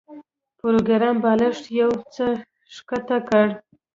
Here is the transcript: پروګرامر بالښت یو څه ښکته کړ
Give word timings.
پروګرامر 0.59 1.19
بالښت 1.23 1.65
یو 1.79 1.91
څه 2.13 2.25
ښکته 2.75 3.17
کړ 3.29 3.47